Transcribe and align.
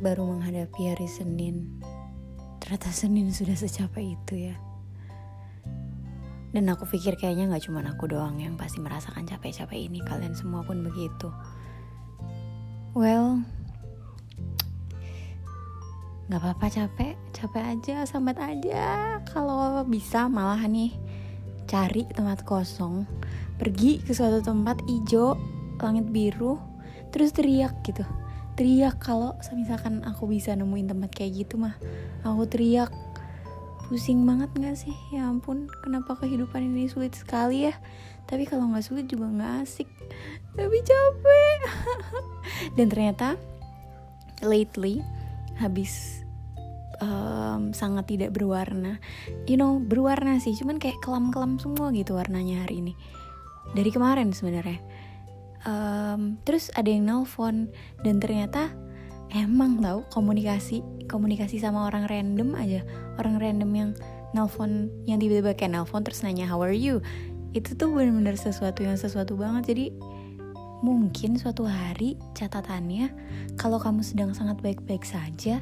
Tapi 0.00 0.96
hari 0.96 1.04
Senin, 1.04 1.76
ternyata 2.56 2.88
Senin 2.88 3.28
sudah 3.36 3.52
secapek 3.52 4.16
itu 4.16 4.48
ya. 4.48 4.56
Dan 6.56 6.72
aku 6.72 6.88
pikir 6.88 7.20
kayaknya 7.20 7.52
gak 7.52 7.68
cuma 7.68 7.84
aku 7.84 8.08
doang 8.08 8.40
yang 8.40 8.56
pasti 8.56 8.80
merasakan 8.80 9.28
capek-capek 9.28 9.76
ini. 9.76 10.00
Kalian 10.00 10.32
semua 10.32 10.64
pun 10.64 10.80
begitu. 10.80 11.28
Well, 12.96 13.44
gak 16.32 16.40
apa-apa 16.40 16.66
capek, 16.72 17.20
capek 17.36 17.64
aja, 17.76 18.08
sambat 18.08 18.40
aja. 18.40 19.20
Kalau 19.28 19.84
bisa 19.84 20.32
malah 20.32 20.64
nih 20.64 20.96
cari 21.68 22.08
tempat 22.08 22.48
kosong, 22.48 23.04
pergi 23.60 24.00
ke 24.00 24.16
suatu 24.16 24.40
tempat 24.40 24.80
hijau, 24.88 25.36
langit 25.76 26.08
biru, 26.08 26.56
terus 27.12 27.36
teriak 27.36 27.84
gitu 27.84 28.02
teriak 28.60 29.00
kalau 29.00 29.32
misalkan 29.56 30.04
aku 30.04 30.28
bisa 30.28 30.52
nemuin 30.52 30.92
tempat 30.92 31.08
kayak 31.16 31.48
gitu 31.48 31.56
mah. 31.56 31.80
Aku 32.28 32.44
teriak. 32.44 32.92
Pusing 33.88 34.28
banget 34.28 34.52
gak 34.52 34.76
sih? 34.76 34.92
Ya 35.16 35.24
ampun 35.32 35.64
kenapa 35.80 36.12
kehidupan 36.20 36.68
ini 36.68 36.84
sulit 36.84 37.16
sekali 37.16 37.72
ya? 37.72 37.74
Tapi 38.28 38.44
kalau 38.44 38.68
nggak 38.68 38.84
sulit 38.84 39.08
juga 39.08 39.32
nggak 39.32 39.64
asik. 39.64 39.88
Tapi 40.60 40.76
capek. 40.84 41.60
Dan 42.76 42.86
ternyata 42.92 43.40
lately 44.44 45.00
habis 45.56 46.20
um, 47.00 47.72
sangat 47.72 48.12
tidak 48.12 48.36
berwarna. 48.36 49.00
You 49.48 49.56
know 49.56 49.80
berwarna 49.80 50.36
sih. 50.36 50.52
Cuman 50.52 50.76
kayak 50.76 51.00
kelam-kelam 51.00 51.56
semua 51.56 51.88
gitu 51.96 52.12
warnanya 52.12 52.68
hari 52.68 52.84
ini. 52.84 52.92
Dari 53.72 53.88
kemarin 53.88 54.36
sebenarnya 54.36 54.84
um, 55.64 56.38
terus 56.46 56.68
ada 56.76 56.88
yang 56.88 57.08
nelpon 57.08 57.68
dan 58.04 58.20
ternyata 58.20 58.72
emang 59.34 59.78
tau 59.78 60.02
komunikasi 60.10 60.82
komunikasi 61.06 61.58
sama 61.58 61.86
orang 61.90 62.06
random 62.06 62.54
aja. 62.54 62.80
Orang 63.18 63.42
random 63.42 63.70
yang 63.74 63.90
nelpon 64.30 64.90
yang 65.04 65.18
tiba-tiba 65.18 65.54
kayak 65.58 65.74
nelpon 65.74 66.06
terus 66.06 66.22
nanya 66.22 66.46
how 66.46 66.62
are 66.62 66.74
you? 66.74 67.02
Itu 67.50 67.74
tuh 67.74 67.90
bener-bener 67.90 68.38
sesuatu 68.38 68.86
yang 68.86 68.94
sesuatu 68.94 69.34
banget. 69.34 69.74
Jadi 69.74 69.86
mungkin 70.80 71.36
suatu 71.36 71.68
hari 71.68 72.16
catatannya 72.32 73.12
kalau 73.60 73.76
kamu 73.76 74.00
sedang 74.00 74.32
sangat 74.32 74.56
baik-baik 74.64 75.04
saja 75.04 75.60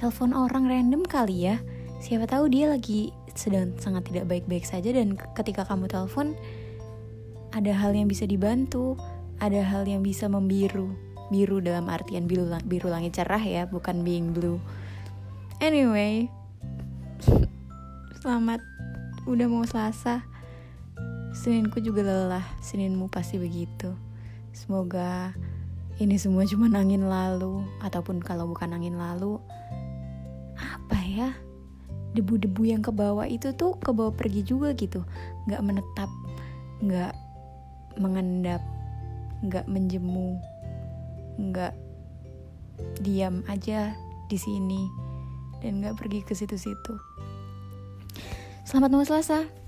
telepon 0.00 0.32
orang 0.32 0.66
random 0.66 1.04
kali 1.04 1.52
ya. 1.52 1.60
Siapa 2.00 2.24
tahu 2.24 2.48
dia 2.48 2.72
lagi 2.72 3.12
sedang 3.36 3.76
sangat 3.76 4.08
tidak 4.08 4.26
baik-baik 4.32 4.64
saja 4.64 4.90
dan 4.90 5.20
ketika 5.36 5.68
kamu 5.68 5.86
telepon 5.86 6.32
ada 7.52 7.72
hal 7.74 7.92
yang 7.92 8.08
bisa 8.08 8.24
dibantu 8.24 8.96
ada 9.40 9.60
hal 9.64 9.88
yang 9.88 10.04
bisa 10.04 10.28
membiru. 10.28 10.92
Biru 11.32 11.62
dalam 11.64 11.88
artian 11.88 12.28
biru, 12.28 12.46
biru 12.66 12.92
langit 12.92 13.16
cerah 13.16 13.40
ya 13.40 13.64
bukan 13.66 14.04
being 14.04 14.36
blue. 14.36 14.60
Anyway 15.58 16.28
selamat. 18.20 18.60
Udah 19.24 19.48
mau 19.48 19.64
selasa. 19.64 20.20
Seninku 21.32 21.80
juga 21.80 22.04
lelah. 22.04 22.44
Seninmu 22.60 23.08
pasti 23.08 23.40
begitu. 23.40 23.96
Semoga 24.52 25.32
ini 25.96 26.20
semua 26.20 26.42
cuma 26.48 26.66
angin 26.72 27.06
lalu 27.06 27.62
Ataupun 27.84 28.18
kalau 28.24 28.50
bukan 28.50 28.72
angin 28.72 28.98
lalu 28.98 29.40
Apa 30.56 31.00
ya? 31.00 31.32
Debu-debu 32.12 32.66
yang 32.66 32.82
ke 32.82 32.90
bawah 32.92 33.24
itu 33.24 33.54
tuh 33.56 33.78
ke 33.80 33.88
bawah 33.88 34.12
pergi 34.12 34.44
juga 34.44 34.76
gitu. 34.76 35.00
Gak 35.48 35.64
menetap 35.64 36.10
Gak 36.84 37.16
mengendap 37.96 38.60
nggak 39.40 39.66
menjemu 39.68 40.36
nggak 41.40 41.72
diam 43.00 43.44
aja 43.48 43.92
di 44.28 44.36
sini 44.36 44.88
dan 45.60 45.80
nggak 45.80 45.96
pergi 46.00 46.20
ke 46.24 46.32
situ-situ. 46.32 46.94
Selamat 48.64 48.90
mau 48.92 49.04
selasa 49.04 49.59